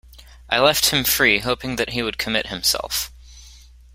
[0.49, 3.11] I left him free, hoping that he would commit himself.